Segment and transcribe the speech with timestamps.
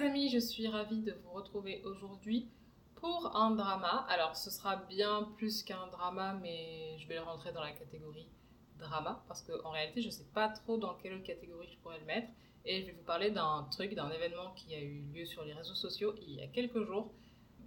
[0.00, 2.48] les amis, je suis ravie de vous retrouver aujourd'hui
[2.94, 4.06] pour un drama.
[4.08, 8.28] Alors ce sera bien plus qu'un drama, mais je vais le rentrer dans la catégorie
[8.78, 12.06] drama parce qu'en réalité je ne sais pas trop dans quelle catégorie je pourrais le
[12.06, 12.28] mettre.
[12.64, 15.52] Et je vais vous parler d'un truc, d'un événement qui a eu lieu sur les
[15.52, 17.12] réseaux sociaux il y a quelques jours,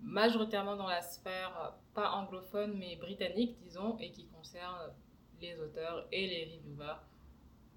[0.02, 4.92] majoritairement dans la sphère pas anglophone mais britannique disons, et qui concerne
[5.40, 7.00] les auteurs et les reviewers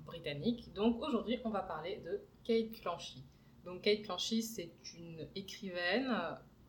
[0.07, 0.73] britanniques.
[0.73, 3.23] Donc aujourd'hui on va parler de Kate Clanchy.
[3.66, 6.08] Donc Kate Clanchy, c'est une écrivaine,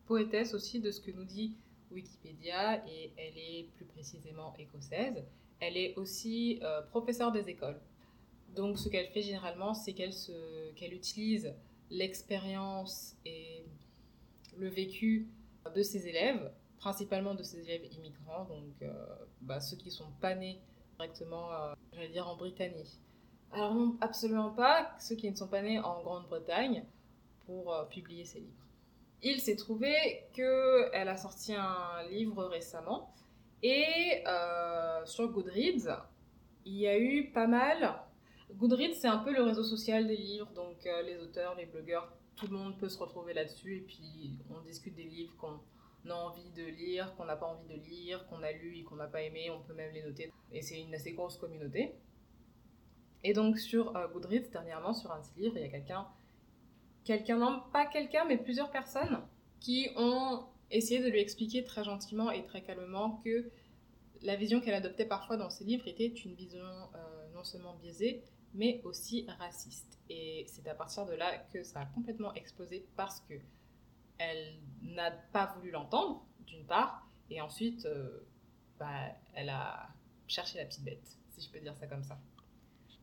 [0.06, 1.54] poétesse aussi de ce que nous dit
[1.92, 5.24] Wikipédia, et elle est plus précisément écossaise.
[5.60, 7.80] Elle est aussi euh, professeure des écoles.
[8.56, 10.12] Donc ce qu'elle fait généralement, c'est qu'elle
[10.74, 11.54] qu'elle utilise
[11.90, 13.62] l'expérience et
[14.56, 15.28] le vécu
[15.74, 18.92] de ses élèves, principalement de ses élèves immigrants, donc euh,
[19.42, 20.58] bah, ceux qui sont pas nés
[20.98, 22.98] directement, euh, j'allais dire, en Britannie.
[23.52, 26.84] Alors non, absolument pas ceux qui ne sont pas nés en Grande-Bretagne
[27.46, 28.66] pour euh, publier ses livres.
[29.22, 29.94] Il s'est trouvé
[30.32, 33.12] qu'elle a sorti un livre récemment
[33.62, 36.06] et euh, sur Goodreads,
[36.64, 38.00] il y a eu pas mal.
[38.52, 42.12] Goodreads, c'est un peu le réseau social des livres, donc euh, les auteurs, les blogueurs,
[42.36, 45.58] tout le monde peut se retrouver là-dessus et puis on discute des livres qu'on
[46.10, 48.96] a envie de lire, qu'on n'a pas envie de lire, qu'on a lu et qu'on
[48.96, 50.30] n'a pas aimé, on peut même les noter.
[50.52, 51.94] Et c'est une assez grosse communauté.
[53.24, 56.06] Et donc sur euh, Goodreads, dernièrement, sur un livre, il y a quelqu'un,
[57.04, 59.20] quelqu'un, non pas quelqu'un, mais plusieurs personnes
[59.60, 63.50] qui ont essayé de lui expliquer très gentiment et très calmement que
[64.22, 68.22] la vision qu'elle adoptait parfois dans ses livres était une vision euh, non seulement biaisée,
[68.54, 69.98] mais aussi raciste.
[70.10, 73.34] Et c'est à partir de là que ça a complètement explosé parce que
[74.18, 78.26] elle n'a pas voulu l'entendre, d'une part, et ensuite, euh,
[78.78, 79.88] bah, elle a
[80.26, 82.18] cherché la petite bête, si je peux dire ça comme ça.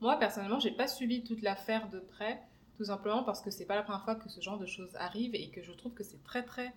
[0.06, 2.40] Moi, personnellement, j'ai pas suivi toute l'affaire de près,
[2.78, 5.34] tout simplement parce que c'est pas la première fois que ce genre de choses arrive
[5.34, 6.76] et que je trouve que c'est très très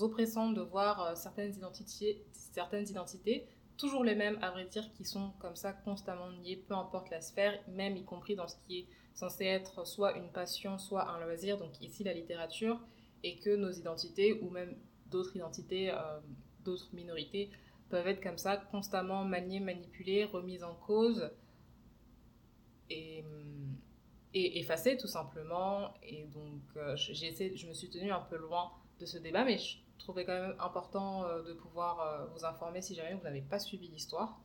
[0.00, 5.04] oppressant de voir euh, certaines identités, certaines identités, toujours les mêmes à vrai dire, qui
[5.04, 8.78] sont comme ça constamment niées, peu importe la sphère, même y compris dans ce qui
[8.78, 12.80] est censé être soit une passion, soit un loisir, donc ici la littérature,
[13.22, 14.74] et que nos identités ou même
[15.10, 16.18] d'autres identités, euh,
[16.64, 17.50] d'autres minorités
[17.90, 21.30] peuvent être comme ça constamment maniées, manipulées, remises en cause
[24.34, 25.94] et tout simplement.
[26.02, 29.44] Et donc, euh, j'ai essayé, je me suis tenue un peu loin de ce débat,
[29.44, 33.22] mais je trouvais quand même important euh, de pouvoir euh, vous informer si jamais vous
[33.22, 34.40] n'avez pas suivi l'histoire.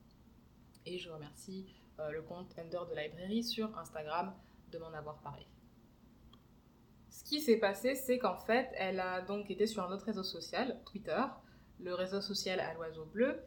[0.86, 1.76] Et je remercie
[2.12, 4.34] le compte Ender de Librairie sur Instagram
[4.72, 5.46] de m'en avoir parlé.
[7.10, 10.24] Ce qui s'est passé, c'est qu'en fait, elle a donc été sur un autre réseau
[10.24, 11.22] social, Twitter,
[11.78, 13.44] le réseau social à l'oiseau bleu,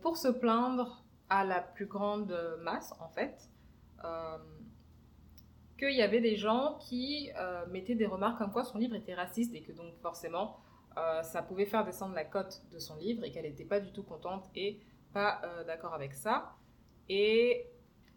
[0.00, 3.50] pour se plaindre à la plus grande masse, en fait,
[5.82, 9.14] qu'il y avait des gens qui euh, mettaient des remarques comme quoi son livre était
[9.14, 10.56] raciste et que donc forcément
[10.96, 13.90] euh, ça pouvait faire descendre la cote de son livre et qu'elle n'était pas du
[13.92, 14.78] tout contente et
[15.12, 16.54] pas d'accord avec ça.
[17.08, 17.66] Et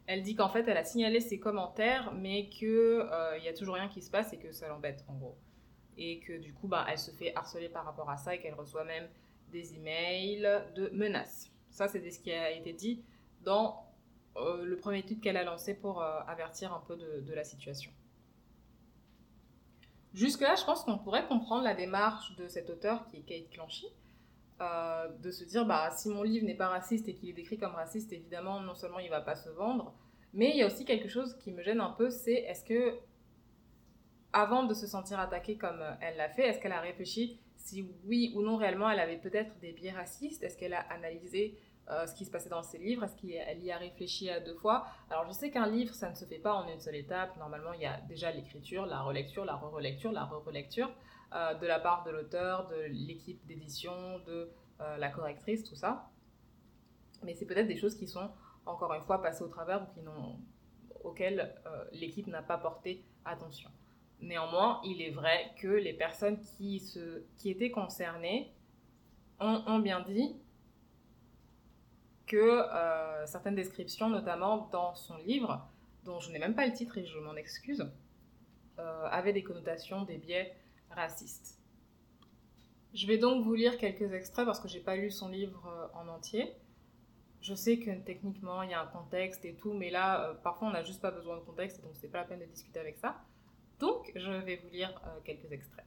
[0.07, 3.03] elle dit qu'en fait elle a signalé ses commentaires mais qu'il
[3.37, 5.37] il y a toujours rien qui se passe et que ça l'embête en gros.
[5.97, 8.53] Et que du coup bah, elle se fait harceler par rapport à ça et qu'elle
[8.53, 9.07] reçoit même
[9.51, 11.51] des emails de menaces.
[11.69, 13.03] Ça c'est ce qui a été dit
[13.41, 13.84] dans euh,
[14.35, 17.91] le premier titre qu'elle a lancé pour euh, avertir un peu de, la situation.
[20.13, 23.87] Jusque-là, je pense qu'on pourrait comprendre la démarche de cet auteur qui est Kate Clanchy,
[24.61, 27.57] euh, de se dire bah, si mon livre n'est pas raciste et qu'il est décrit
[27.57, 29.93] comme raciste, évidemment, non seulement il ne va pas se vendre,
[30.33, 32.97] mais il y a aussi quelque chose qui me gêne un peu c'est est-ce que,
[34.31, 38.33] avant de se sentir attaquée comme elle l'a fait, est-ce qu'elle a réfléchi si oui
[38.35, 40.43] ou non réellement elle avait peut-être des biais racistes?
[40.43, 41.57] Est-ce qu'elle a analysé
[41.89, 44.55] euh, ce qui se passait dans ses livres Est-ce qu'elle y a réfléchi à deux
[44.55, 44.87] fois?
[45.09, 47.37] Alors je sais qu'un livre, ça ne se fait pas en une seule étape.
[47.37, 50.89] Normalement, il y a déjà l'écriture, la relecture, la re-relecture, la re-relecture
[51.33, 54.49] euh, de la part de l'auteur, de l'équipe d'édition, de
[54.81, 56.09] euh, la correctrice, tout ça.
[57.23, 58.29] Mais c'est peut-être des choses qui sont,
[58.65, 61.55] encore une fois, passées au travers ou auxquelles
[61.91, 63.69] l'équipe n'a pas porté attention.
[64.21, 68.51] Néanmoins, il est vrai que les personnes qui, se, qui étaient concernées
[69.39, 70.35] ont bien dit
[72.25, 75.67] que euh, certaines descriptions, notamment dans son livre,
[76.03, 77.89] dont je n'ai même pas le titre et je m'en excuse,
[78.79, 80.55] euh, avaient des connotations, des biais
[80.89, 81.59] racistes.
[82.93, 85.99] Je vais donc vous lire quelques extraits parce que j'ai pas lu son livre euh,
[85.99, 86.53] en entier.
[87.41, 90.71] Je sais que techniquement il y a un contexte et tout, mais là parfois on
[90.71, 93.21] n'a juste pas besoin de contexte, donc c'est pas la peine de discuter avec ça.
[93.79, 95.85] Donc je vais vous lire quelques extraits.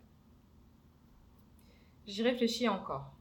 [2.07, 3.18] J'y réfléchis encore.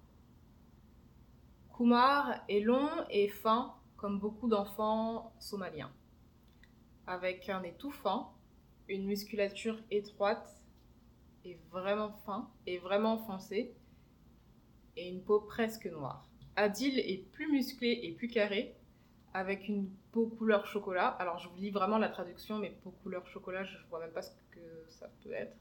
[1.77, 5.91] Kumar est long et fin comme beaucoup d'enfants somaliens,
[7.05, 8.33] avec un étouffant,
[8.87, 10.59] une musculature étroite
[11.45, 13.75] est vraiment fin et vraiment foncé
[14.95, 16.27] et une peau presque noire.
[16.55, 18.75] Adil est plus musclé et plus carré
[19.35, 21.09] avec une peau couleur chocolat.
[21.09, 24.23] Alors je vous lis vraiment la traduction, mais peau couleur chocolat, je vois même pas
[24.23, 25.55] ce que ça peut être.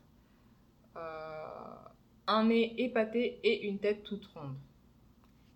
[0.97, 1.75] Euh,
[2.27, 4.57] un nez épaté et une tête toute ronde.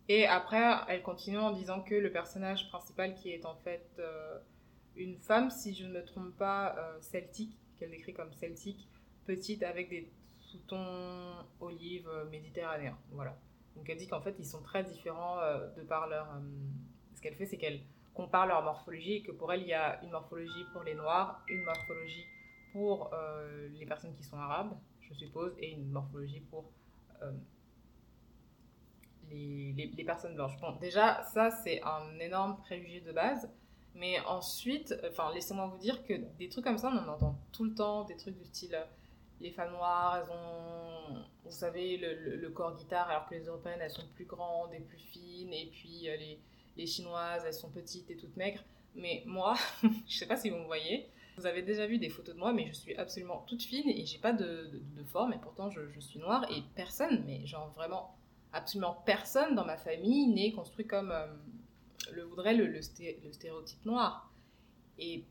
[0.09, 4.39] Et après, elle continue en disant que le personnage principal, qui est en fait euh,
[4.97, 8.89] une femme, si je ne me trompe pas, euh, celtique, qu'elle décrit comme celtique,
[9.27, 10.11] petite avec des
[10.41, 12.99] sous-tons olives méditerranéens.
[13.13, 13.37] Voilà.
[13.77, 15.39] Donc elle dit qu'en fait, ils sont très différents
[15.77, 16.27] de par leur.
[17.15, 17.81] ce qu'elle fait, c'est qu'elle
[18.15, 21.45] compare leur morphologie et que pour elle, il y a une morphologie pour les noirs,
[21.49, 22.27] une morphologie
[22.73, 23.11] pour
[23.73, 26.73] les personnes qui sont arabes, je suppose, et une morphologie pour
[29.31, 30.59] les, les, personnes blanches.
[30.61, 33.51] Bon, déjà, ça, c'est un énorme préjugé de base.
[33.95, 37.65] Mais ensuite, enfin, laissez-moi vous dire que des trucs comme ça, on en entend tout
[37.65, 38.85] le temps, des trucs du style euh,
[39.41, 43.91] les femmes noires, elles ont, vous savez, le, corps guitare, alors que les européennes, elles
[43.91, 46.39] sont plus grandes et plus fines, et puis euh, les,
[46.77, 48.63] les chinoises, elles sont petites et toutes maigres.
[48.95, 49.57] Mais moi,
[50.09, 52.53] je sais pas si vous me voyez, vous avez déjà vu des photos de moi,
[52.53, 55.89] mais je suis absolument toute fine et j'ai pas de, de, forme et pourtant je,
[55.89, 58.15] je, suis noire et personne, mais genre vraiment
[58.53, 61.27] absolument personne dans ma famille n'est construit comme euh,
[62.13, 64.33] le voudrait le, le, stéréotype noir.
[64.99, 65.25] Et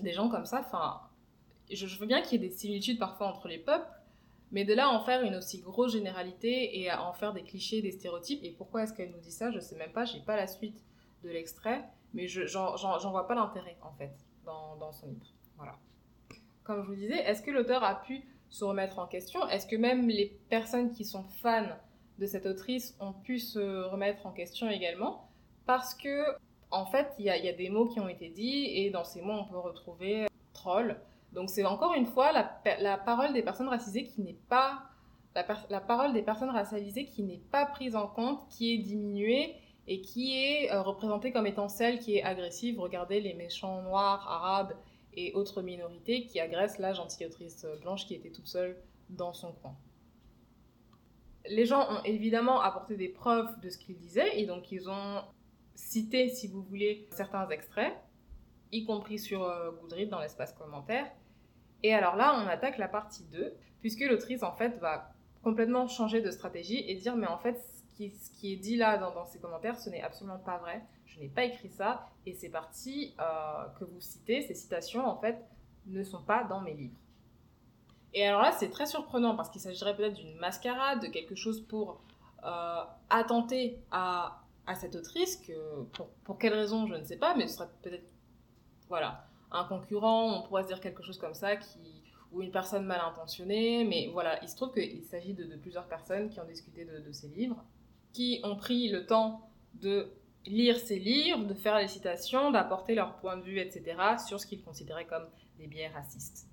[0.00, 1.00] des gens comme ça, enfin,
[1.70, 3.88] je, je, veux bien qu'il y ait des similitudes parfois entre les peuples,
[4.50, 7.90] mais de là en faire une aussi grosse généralité et en faire des clichés, des
[7.90, 10.46] stéréotypes, et pourquoi est-ce qu'elle nous dit ça, je sais même pas, j'ai pas la
[10.46, 10.82] suite
[11.22, 11.84] de l'extrait,
[12.14, 15.26] mais j'en vois pas l'intérêt en fait dans, son livre.
[15.56, 15.78] Voilà.
[16.64, 19.46] Comme je vous disais, est-ce que l'auteur a pu se remettre en question?
[19.48, 21.76] Est-ce que même les personnes qui sont fans
[22.18, 25.28] de cette autrice ont pu se remettre en question également
[25.66, 26.24] Parce que,
[26.70, 29.32] en fait, il y, a, des mots qui ont été dits et dans ces mots,
[29.32, 31.00] on peut retrouver troll.
[31.32, 34.82] Donc, c'est encore une fois la, parole des personnes racisées qui n'est pas.
[35.70, 39.54] La, parole des personnes racialisées qui n'est pas prise en compte, qui est diminuée
[39.86, 42.80] et qui est euh, représentée comme étant celle qui est agressive.
[42.80, 44.74] Regardez les méchants noirs, arabes
[45.14, 48.76] et autres minorités qui agressent la gentille autrice blanche qui était toute seule
[49.10, 49.76] dans son coin.
[51.48, 55.22] Les gens ont évidemment apporté des preuves de ce qu'ils disaient et donc ils ont
[55.74, 57.94] cité, si vous voulez, certains extraits,
[58.72, 61.06] y compris sur euh, Goodreads dans l'espace commentaire.
[61.82, 65.12] Et alors là, on attaque la partie 2, puisque l'autrice en fait va
[65.42, 67.62] complètement changer de stratégie et dire mais en fait
[68.06, 70.82] ce qui est dit là dans, ces commentaires, ce n'est absolument pas vrai.
[71.06, 72.08] Je n'ai pas écrit ça.
[72.26, 75.44] Et ces parties euh, que vous citez, ces citations, en fait,
[75.86, 76.96] ne sont pas dans mes livres.
[78.14, 81.60] Et alors là, c'est très surprenant parce qu'il s'agirait peut-être d'une mascarade, de quelque chose
[81.60, 82.00] pour
[82.44, 87.34] euh, attenter à, à, cette autrice, que pour, pour quelle raison, je ne sais pas,
[87.34, 88.06] mais ce serait peut-être,
[88.88, 92.02] voilà, un concurrent, on pourrait se dire quelque chose comme ça, qui,
[92.32, 96.30] ou une personne mal intentionnée, mais voilà, il se trouve qu'il s'agit de, plusieurs personnes
[96.30, 97.62] qui ont discuté de, de ces livres
[98.12, 100.10] qui ont pris le temps de
[100.46, 103.96] lire ces livres, de faire les citations, d'apporter leur point de vue, etc.,
[104.26, 105.26] sur ce qu'ils considéraient comme
[105.58, 106.48] des biais racistes.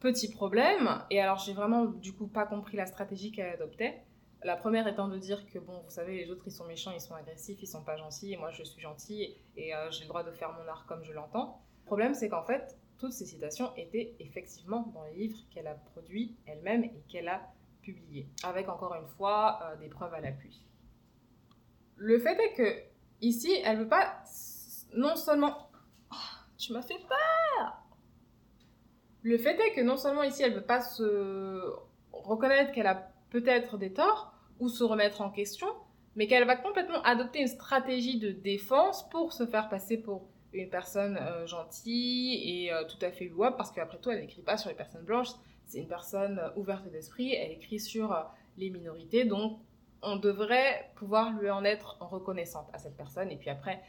[0.00, 4.02] Petit problème, et alors j'ai vraiment du coup pas compris la stratégie qu'elle adoptait.
[4.42, 7.00] La première étant de dire que bon, vous savez, les autres ils sont méchants, ils
[7.00, 10.08] sont agressifs, ils sont pas gentils, et moi je suis gentil et euh, j'ai le
[10.08, 11.60] droit de faire mon art comme je l'entends.
[11.82, 15.74] Le problème c'est qu'en fait, toutes ces citations étaient effectivement dans les livres qu'elle a
[15.74, 17.52] produits elle-même et qu'elle a
[18.42, 20.64] avec encore une fois euh, des preuves à l'appui.
[21.96, 22.82] Le fait est que
[23.20, 24.22] ici, elle veut pas
[24.94, 25.70] non seulement...
[26.12, 26.16] Oh,
[26.58, 27.85] tu m'as fait peur
[29.26, 31.60] Le fait est que non seulement ici, elle veut pas se
[32.12, 35.66] reconnaître qu'elle a peut-être des torts ou se remettre en question,
[36.14, 40.70] mais qu'elle va complètement adopter une stratégie de défense pour se faire passer pour une
[40.70, 44.58] personne euh, gentille et euh, tout à fait louable, parce qu'après tout, elle n'écrit pas
[44.58, 45.30] sur les personnes blanches,
[45.66, 48.16] c'est une personne euh, ouverte d'esprit, elle écrit sur
[48.56, 49.58] les minorités, donc
[50.02, 53.32] on devrait pouvoir lui en être reconnaissante à cette personne.
[53.32, 53.82] Et puis après,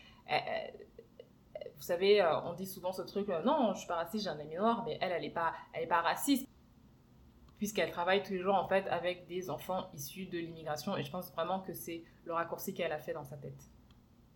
[1.76, 4.40] vous savez, euh, on dit souvent ce truc, non, je suis pas raciste, j'ai un
[4.40, 5.54] ami noir, mais elle, elle n'est pas,
[5.90, 6.48] pas raciste,
[7.58, 10.96] puisqu'elle travaille tous les jours en fait avec des enfants issus de l'immigration.
[10.98, 13.70] Et je pense vraiment que c'est le raccourci qu'elle a fait dans sa tête.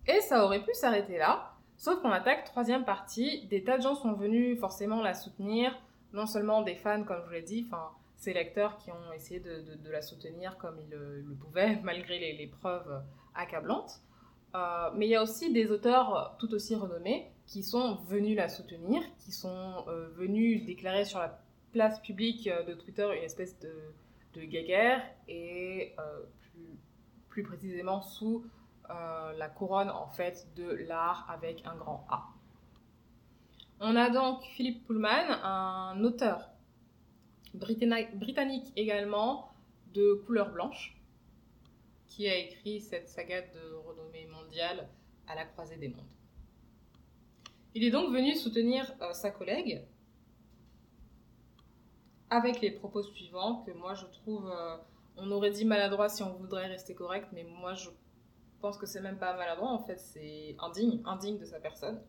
[0.07, 3.95] Et ça aurait pu s'arrêter là, sauf qu'on attaque troisième partie, des tas de gens
[3.95, 5.79] sont venus forcément la soutenir,
[6.13, 9.39] non seulement des fans, comme je vous l'ai dit, enfin, ces lecteurs qui ont essayé
[9.39, 14.01] de, la soutenir comme ils le, pouvaient, malgré les, preuves accablantes.
[14.53, 18.49] Euh, mais il y a aussi des auteurs tout aussi renommés qui sont venus la
[18.49, 21.39] soutenir, qui sont euh, venus déclarer sur la
[21.71, 23.73] place publique de Twitter une espèce de,
[24.33, 26.77] de guéguerre et euh, plus,
[27.29, 28.45] plus, précisément sous
[29.37, 32.25] la couronne en fait de l'art avec un grand A.
[33.79, 36.49] On a donc Philippe Pullman, un auteur
[37.53, 39.53] britannique également,
[39.93, 41.00] de couleur blanche,
[42.11, 44.89] qui a écrit cette saga de renommée mondiale
[45.27, 46.11] à la croisée des mondes.
[47.73, 49.87] Il est donc venu soutenir euh, sa collègue
[52.29, 54.77] avec les propos suivants que moi je trouve, euh,
[55.15, 57.89] on aurait dit maladroit si on voudrait rester correct, mais moi je
[58.59, 62.01] pense que c'est même pas maladroit, en fait c'est indigne, indigne de sa personne.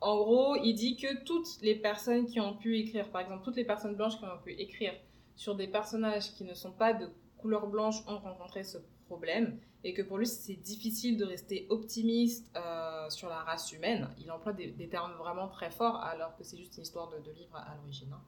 [0.00, 3.56] En gros, il dit que toutes les personnes qui ont pu écrire, par exemple toutes
[3.56, 4.92] les personnes blanches qui ont pu écrire
[5.36, 7.08] sur des personnages qui ne sont pas de
[7.38, 12.50] couleur blanche ont rencontré ce problème et que pour lui c'est difficile de rester optimiste
[12.56, 14.08] euh, sur la race humaine.
[14.18, 17.56] Il emploie des, termes vraiment très forts alors que c'est juste une histoire de, livre
[17.56, 18.12] à, l'origine.
[18.12, 18.20] Hein.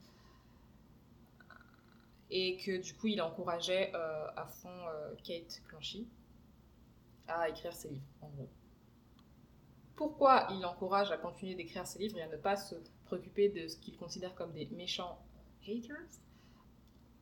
[2.31, 6.07] Et que du coup il encourageait euh, à fond euh, Kate Clanchy
[7.27, 8.49] à écrire ses livres en gros.
[9.97, 13.67] Pourquoi il encourage à continuer d'écrire ses livres et à ne pas se préoccuper de
[13.67, 15.19] ce qu'il considère comme des méchants
[15.67, 16.21] haters?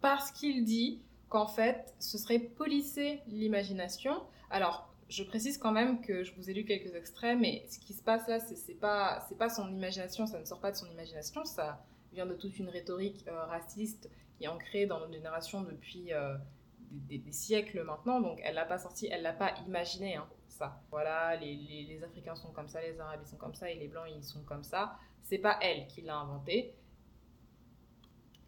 [0.02, 4.22] Parce qu'il dit qu'en fait, ce serait polisser l'imagination.
[4.50, 7.92] Alors, je précise quand même que je vous ai lu quelques extraits, mais ce qui
[7.92, 11.44] se passe là, c'est pas, pas son imagination, ça ne sort pas de son imagination,
[11.44, 16.12] ça vient de toute une rhétorique euh, raciste qui est ancrée dans notre génération depuis
[16.12, 16.36] euh,
[16.90, 20.80] des, siècles maintenant, donc elle l'a pas sorti, elle l'a pas imaginé, hein, ça.
[20.90, 24.24] Voilà, les, Africains sont comme ça, les Arabes sont comme ça, et les Blancs ils
[24.24, 24.96] sont comme ça.
[25.22, 26.74] C'est pas elle qui l'a inventé,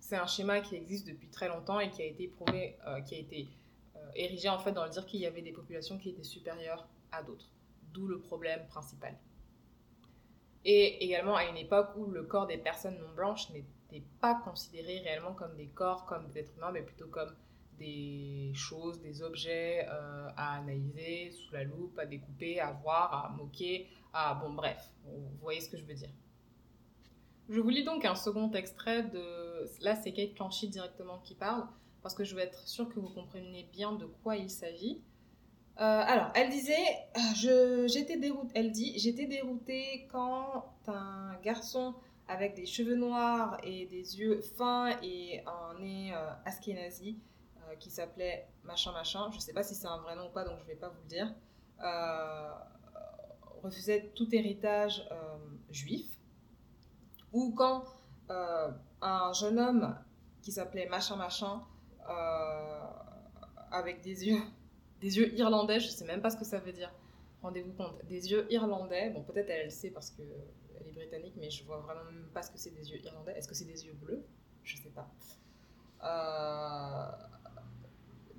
[0.08, 3.14] c'est un schéma qui existe depuis très longtemps et qui a été prouvé, euh, qui
[3.14, 3.46] a été
[3.94, 6.88] euh, érigé en fait dans le dire qu'il y avait des populations qui étaient supérieures
[7.12, 7.50] à d'autres.
[7.92, 9.14] D'où le problème principal.
[10.64, 15.00] Et également à une époque où le corps des personnes non blanches n'était pas considéré
[15.00, 17.34] réellement comme des corps, comme des êtres humains, mais plutôt comme
[17.78, 23.28] des choses, des objets euh, à analyser sous la loupe, à découper, à voir, à
[23.36, 24.34] moquer, à...
[24.36, 26.10] Bon bref, vous voyez ce que je veux dire.
[27.48, 29.66] Je vous lis donc un second extrait de.
[29.80, 31.66] Là, c'est Kate Clanchy directement qui parle,
[32.02, 35.00] parce que je veux être sûre que vous compreniez bien de quoi il s'agit.
[35.80, 36.74] Euh, alors, elle disait,
[37.36, 41.94] je, j'étais déroutée, elle dit, j'étais déroutée quand un garçon
[42.26, 47.18] avec des cheveux noirs et des yeux fins et un nez euh, askenazi
[47.56, 50.44] euh, qui s'appelait machin machin, je sais pas si c'est un vrai nom ou pas,
[50.44, 51.32] donc je vais pas vous le dire,
[53.62, 55.08] refusait tout héritage
[55.70, 56.17] juif
[57.32, 57.84] ou quand
[58.30, 58.70] euh,
[59.00, 59.96] un jeune homme
[60.42, 61.62] qui s'appelait machin machin,
[62.08, 62.80] euh,
[63.70, 64.40] avec des yeux,
[65.00, 66.92] des yeux irlandais, je sais même pas ce que ça veut dire.
[67.42, 69.10] Rendez-vous compte, des yeux irlandais.
[69.10, 70.22] Bon, peut-être elle, le sait parce que
[70.80, 73.32] elle est britannique, mais je vois vraiment même pas ce que c'est des yeux irlandais.
[73.36, 74.24] Est-ce que c'est des yeux bleus?
[74.64, 75.08] Je sais pas.
[76.04, 77.10] Euh,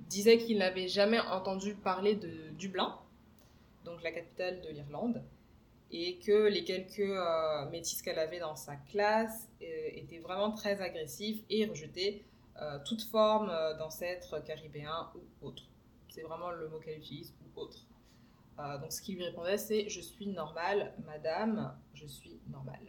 [0.08, 2.98] disait qu'il n'avait jamais entendu parler de Dublin,
[3.84, 5.22] donc la capitale de l'Irlande,
[5.92, 10.80] et que les quelques euh, métis qu'elle avait dans sa classe euh, étaient vraiment très
[10.80, 12.22] agressifs et rejetaient
[12.60, 15.64] euh, toute forme d'ancêtre caribéen ou autre.
[16.08, 17.86] C'est vraiment le mot qu'elle utilise, ou autre.
[18.58, 22.80] donc ce qu'il lui répondait, c'est Je suis normale, madame, je suis normale.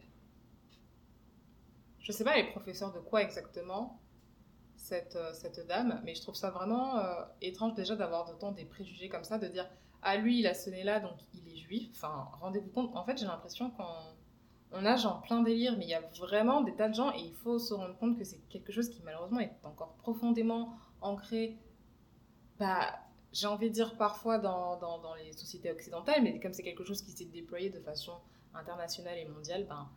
[2.00, 4.01] Je ne sais pas les professeurs de quoi exactement,
[4.82, 7.00] cette, cette dame, mais je trouve ça vraiment
[7.42, 9.70] étrange déjà d'avoir d'autant des préjugés comme ça, de dire
[10.02, 11.90] ah lui il a ce nez là donc il est juif.
[11.92, 15.94] Enfin, rendez-vous compte, en fait j'ai l'impression qu'on a genre plein délire, mais il y
[15.94, 18.72] a vraiment des tas de gens et il faut se rendre compte que c'est quelque
[18.72, 21.58] chose qui malheureusement est encore profondément ancré,
[22.60, 23.00] bah,
[23.32, 27.02] j'ai envie de dire parfois dans, dans, les sociétés occidentales, mais comme c'est quelque chose
[27.02, 28.14] qui s'est déployé de façon
[28.54, 29.88] internationale et mondiale, ben,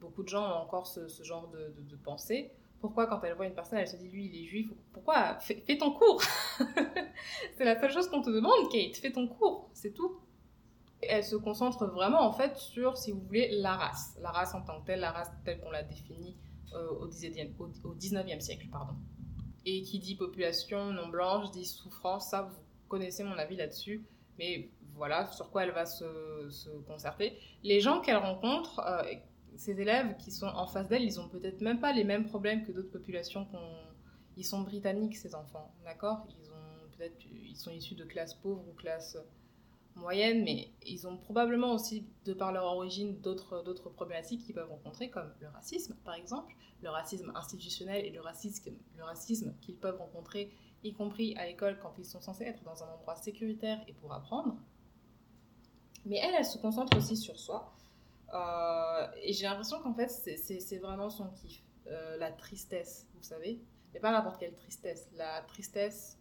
[0.00, 2.52] beaucoup de gens ont encore ce, genre de pensée.
[2.80, 5.76] Pourquoi, quand elle voit une personne, elle se dit lui, il est juif Pourquoi fais,
[5.78, 6.22] ton cours
[7.56, 8.96] C'est la seule chose qu'on te demande, Kate.
[8.96, 10.18] Fais ton cours, c'est tout.
[11.02, 14.16] Elle se concentre vraiment, en fait, sur, si vous voulez, la race.
[14.20, 16.36] La race en tant que telle, la race telle qu'on l'a définie
[16.74, 18.66] euh, au, 19e, siècle.
[18.70, 18.94] Pardon.
[19.66, 22.56] Et qui dit population non blanche, dit souffrance, ça, vous
[22.88, 24.06] connaissez mon avis là-dessus.
[24.38, 27.38] Mais voilà sur quoi elle va se, se concerter.
[27.62, 29.02] Les gens qu'elle rencontre, euh,
[29.60, 32.64] ces élèves qui sont en face d'elle, ils ont peut-être même pas les mêmes problèmes
[32.64, 33.46] que d'autres populations.
[34.38, 36.26] Ils sont britanniques, ces enfants, d'accord?
[36.30, 39.18] Ils ont peut-être, ils sont issus de classes pauvres ou classes
[39.96, 44.70] moyennes, mais ils ont probablement aussi, de par leur origine, d'autres, d'autres problématiques qu'ils peuvent
[44.70, 49.76] rencontrer, comme le racisme, par exemple, le racisme institutionnel et le racisme, le racisme qu'ils
[49.76, 53.78] peuvent rencontrer, y compris à l'école quand ils sont censés être dans un endroit sécuritaire
[53.88, 54.56] et pour apprendre.
[56.06, 57.74] Mais elle, elle se concentre aussi sur soi.
[58.32, 61.62] Euh, et j'ai l'impression qu'en fait, c'est vraiment son kiff.
[61.86, 63.60] Euh, la tristesse, vous savez.
[63.92, 65.08] Mais pas n'importe quelle tristesse.
[65.14, 66.18] La tristesse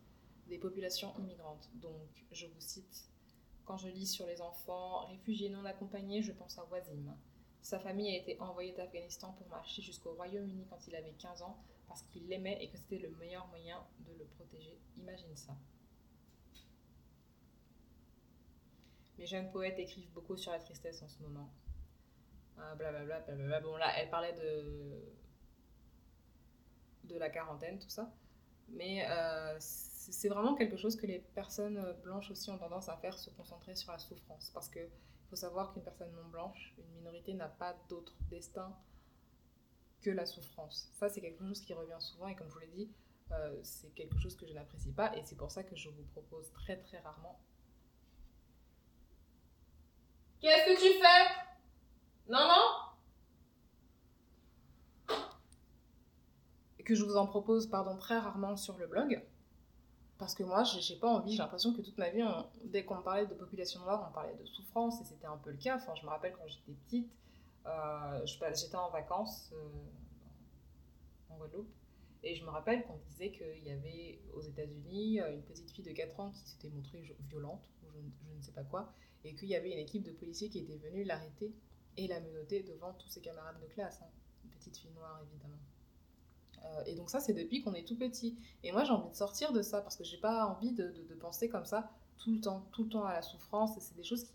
[0.48, 1.70] des populations immigrantes.
[1.76, 3.10] Donc, je vous cite,
[3.66, 7.16] quand je lis sur les enfants réfugiés non accompagnés, je pense à Wazim.
[7.62, 11.58] Sa famille a été envoyée d'Afghanistan pour marcher jusqu'au Royaume-Uni quand il avait 15 ans
[11.88, 14.80] parce qu'il l'aimait et que c'était le meilleur moyen de le protéger.
[14.98, 15.58] Imagine ça.
[19.18, 21.52] Les jeunes poètes écrivent beaucoup sur la tristesse en ce moment.
[22.76, 23.60] Blablabla, blablabla.
[23.62, 25.02] Bon, là, elle parlait de,
[27.04, 28.12] de la quarantaine, tout ça.
[28.70, 33.18] Mais euh, c'est vraiment quelque chose que les personnes blanches aussi ont tendance à faire,
[33.18, 34.52] se concentrer sur la souffrance.
[34.54, 34.90] Parce qu'il
[35.30, 38.76] faut savoir qu'une personne non blanche, une minorité, n'a pas d'autre destin
[40.02, 40.92] que la souffrance.
[40.94, 42.92] Ça, c'est quelque chose qui revient souvent et comme je vous l'ai dit,
[43.32, 46.04] euh, c'est quelque chose que je n'apprécie pas et c'est pour ça que je vous
[46.14, 47.40] propose très très rarement
[50.42, 51.49] Qu'est-ce que tu fais?
[52.30, 52.66] Non, non
[56.86, 59.24] Que je vous en propose, pardon, très rarement sur le blog.
[60.20, 62.22] Parce que moi, j'ai pas envie, j'ai l'impression que toute ma vie,
[62.66, 65.58] dès qu'on parlait de population noire, on parlait de souffrance, et c'était un peu le
[65.58, 65.78] cas.
[65.78, 67.12] Enfin, je me rappelle quand j'étais petite,
[67.66, 69.70] euh, j'étais en vacances euh,
[71.30, 71.72] en Guadeloupe,
[72.22, 75.94] et je me rappelle qu'on disait qu'il y avait aux États-Unis une petite fille de
[75.94, 78.94] 4 ans qui s'était montrée violente, ou je, ne sais pas quoi,
[79.24, 81.54] et qu'il y avait une équipe de policiers qui était venue l'arrêter
[82.00, 84.00] et la menotter devant tous ses camarades de classe.
[84.02, 84.10] Hein.
[84.46, 85.60] Une petite fille noire, évidemment.
[86.64, 88.38] Euh, et donc ça, c'est depuis qu'on est tout petit.
[88.64, 91.50] Et moi, j'ai envie de sortir de ça parce que j'ai pas envie de, penser
[91.50, 93.78] comme ça tout le temps, tout le temps à la souffrance.
[93.78, 94.26] Et c'est des choses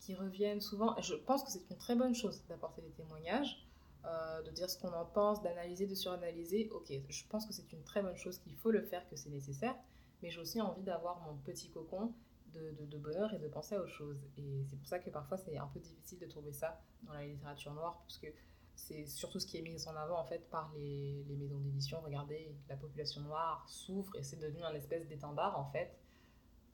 [0.00, 0.96] qui reviennent souvent.
[0.96, 3.66] Et je pense que c'est une très bonne chose d'apporter des témoignages,
[4.04, 6.70] euh, de dire ce qu'on en pense, d'analyser, de suranalyser.
[6.72, 9.30] Ok, je pense que c'est une très bonne chose, qu'il faut le faire, que c'est
[9.30, 9.74] nécessaire.
[10.22, 12.12] Mais j'ai aussi envie d'avoir mon petit cocon
[12.54, 14.18] de, bonheur et de penser à autre chose.
[14.38, 17.24] Et c'est pour ça que parfois c'est un peu difficile de trouver ça dans la
[17.24, 18.28] littérature noire, parce que
[18.74, 22.00] c'est surtout ce qui est mis en avant en fait par les, les maisons d'édition.
[22.00, 25.96] Regardez, la population noire souffre et c'est devenu un espèce d'étendard en fait,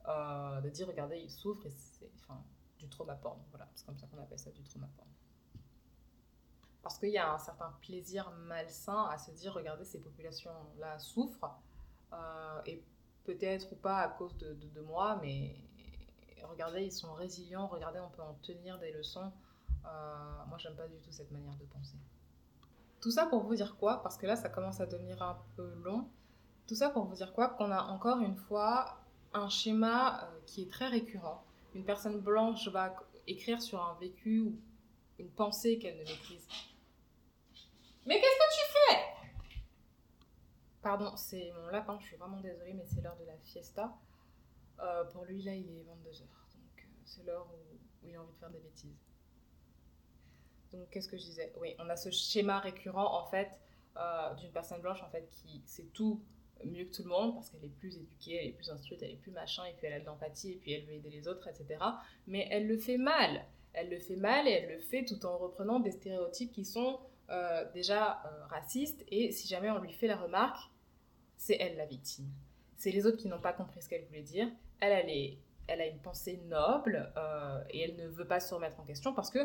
[0.09, 2.43] euh, de dire regardez, ils souffrent et c'est enfin,
[2.79, 3.39] du trauma porn.
[3.51, 5.09] Voilà, c'est comme ça qu'on appelle ça du trauma porn.
[6.83, 11.61] Parce qu'il y a un certain plaisir malsain à se dire regardez, ces populations-là souffrent.
[12.13, 12.83] Euh, et
[13.25, 15.55] peut-être ou pas à cause de, de, de moi, mais
[16.49, 19.33] regardez, ils sont résilients, regardez, on peut en tenir des leçons.
[19.85, 21.97] Euh, moi, j'aime pas du tout cette manière de penser.
[23.01, 25.73] Tout ça pour vous dire quoi Parce que là, ça commence à devenir un peu
[25.83, 26.09] long.
[26.67, 28.99] Tout ça pour vous dire quoi Qu'on a encore une fois
[29.33, 31.45] un schéma euh, qui est très récurrent.
[31.75, 32.95] Une personne blanche va
[33.27, 34.59] écrire sur un vécu ou
[35.19, 36.47] une pensée qu'elle ne maîtrise.
[38.07, 39.01] Mais qu'est-ce que tu fais?
[40.83, 43.93] Pardon, c'est mon lapin, je suis vraiment désolée, mais c'est l'heure de la fiesta.
[44.83, 46.21] Euh, pour lui, là, il est 22h.
[46.21, 48.97] Donc, euh, c'est l'heure où, il a envie de faire des bêtises.
[50.73, 51.53] Donc, qu'est-ce que je disais?
[51.61, 53.61] Oui, on a ce schéma récurrent, en fait,
[53.97, 56.23] euh, d'une personne blanche, en fait, qui sait tout
[56.65, 59.11] mieux que tout le monde, parce qu'elle est plus éduquée, elle est plus instruite, elle
[59.11, 61.29] est plus machin, et puis elle a de l'empathie, et puis elle veut aider les
[61.29, 61.83] autres, etc.
[62.27, 63.45] Mais elle le fait mal.
[63.73, 67.01] Elle le fait mal, et elle le fait tout en reprenant des stéréotypes qui sont
[67.75, 70.69] déjà racistes, et si jamais on lui fait la remarque,
[71.37, 72.29] c'est elle la victime.
[72.77, 76.39] C'est les autres qui n'ont pas compris ce qu'elle voulait dire, elle, a une pensée
[76.47, 79.41] noble euh, et elle ne veut pas se remettre en question parce que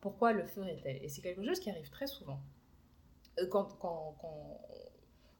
[0.00, 2.40] pourquoi le ferait-elle Et c'est quelque chose qui arrive très souvent.
[3.38, 3.68] Euh, quand,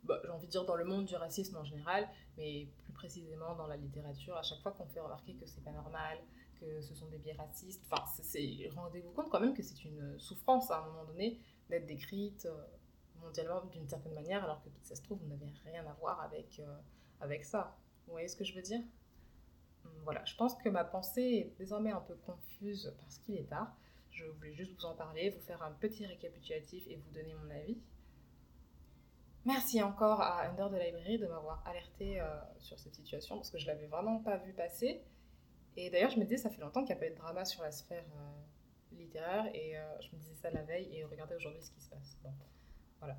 [0.04, 3.54] bah, j'ai envie de dire dans le monde du racisme en général, mais plus précisément
[3.54, 6.18] dans la littérature, à chaque fois qu'on fait remarquer que c'est pas normal,
[6.60, 8.04] que ce sont des biais racistes, enfin,
[8.76, 12.64] rendez-vous compte quand même que c'est une souffrance à un moment donné d'être décrite euh,
[13.20, 16.60] mondialement d'une certaine manière, alors que ça se trouve, vous n'avez rien à voir avec,
[17.20, 17.76] avec ça.
[18.06, 18.80] Vous voyez ce que je veux dire?
[20.04, 23.74] Voilà, je pense que ma pensée est désormais un peu confuse parce qu'il est tard.
[24.10, 27.50] Je voulais juste vous en parler, vous faire un petit récapitulatif et vous donner mon
[27.50, 27.78] avis.
[29.44, 32.26] Merci encore à Under de Library de m'avoir alerté euh,
[32.58, 35.02] sur cette situation parce que je l'avais vraiment pas vu passer.
[35.76, 37.44] Et d'ailleurs, je me disais, ça fait longtemps qu'il n'y a pas eu de drama
[37.44, 41.34] sur la sphère euh, littéraire et euh, je me disais ça la veille et regardez
[41.34, 42.16] aujourd'hui ce qui se passe.
[42.22, 42.32] Bon,
[43.00, 43.18] voilà.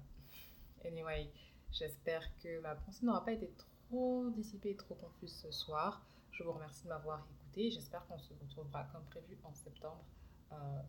[0.83, 1.29] Anyway,
[1.71, 3.51] j'espère que ma pensée n'aura pas été
[3.89, 6.03] trop dissipée et trop confuse ce soir.
[6.37, 7.71] Je vous remercie de m'avoir écouté.
[7.71, 10.03] J'espère qu'on se retrouvera comme prévu en septembre
[10.51, 10.81] euh,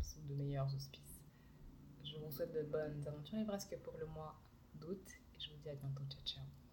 [0.00, 1.20] sous de meilleurs auspices.
[2.02, 4.34] Je vous souhaite de bonnes aventures et presque pour le mois
[4.76, 6.02] d'août et je vous dis à bientôt.
[6.08, 6.63] Ciao, ciao.